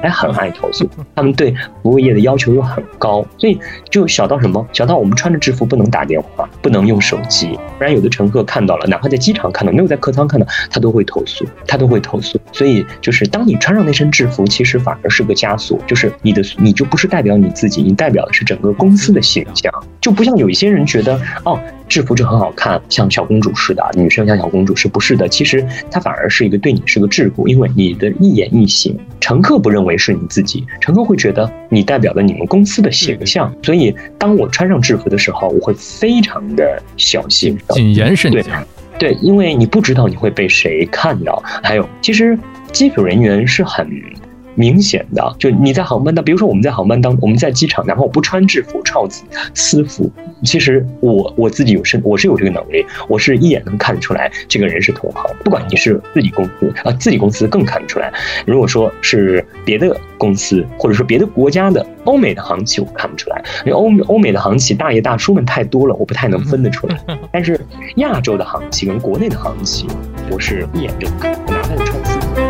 [0.02, 3.58] 还很爱投诉， 他们对服务业的要求又很高，所以
[3.90, 12.38] 就小到什么，小到我们穿着制服不能打电话，不能用手机，不然有的乘客看到了，哪怕在机场看到，没有在客舱看到，他都会投诉，他都会投诉。
[12.52, 21.58] 所以就是当你穿上那身制服，其实反而是个枷锁，就是你的你就不是代表你自己，你代表的是整个公司的形象，就不像有一些人觉得哦。
[21.90, 25.28] 制服就很好看，像小公主似的，女生像小公主是不是的？
[25.28, 33.52] 其实它反而是一个对你是个桎梏，因为你的一言一行，乘客不认为是你自己，乘客会觉得你代表了你们公司的形象。
[33.64, 38.64] 所以，当我穿上制服的时候，我会非常的小心，谨言慎行。
[38.96, 41.42] 对，因为你不知道你会被谁看到。
[41.60, 42.38] 还有，其实
[42.70, 43.90] 机组人员是很。
[44.60, 50.12] 明显的，就你在航班当，比如说我们在航班当，我们在机场，哪怕我不穿制服、罩子、私服，
[50.44, 55.34] 其实我我自己有身，我是有这个能力，我是一眼能看得出来这个人是同行。
[55.42, 58.12] 不管你是自己公司啊，自己公司更看得出来。
[58.46, 67.00] 如果说是别的公司，或者说别的国家的欧美的航企，我看不出来，因为欧欧美的航企大爷大叔们太多了，我不太能分得出来。
[67.32, 67.58] 但是
[67.96, 69.86] 亚洲的航企跟国内的航企，
[70.30, 72.49] 我是一眼就看，哪怕是穿私服。